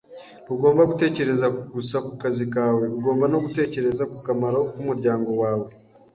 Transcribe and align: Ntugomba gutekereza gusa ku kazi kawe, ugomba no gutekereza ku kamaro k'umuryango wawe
Ntugomba 0.43 0.81
gutekereza 0.91 1.47
gusa 1.73 1.97
ku 2.05 2.11
kazi 2.21 2.45
kawe, 2.53 2.83
ugomba 2.97 3.25
no 3.33 3.37
gutekereza 3.45 4.03
ku 4.11 4.17
kamaro 4.25 4.59
k'umuryango 4.73 5.31
wawe 5.41 5.67